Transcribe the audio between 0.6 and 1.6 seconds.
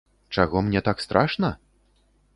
мне так страшна?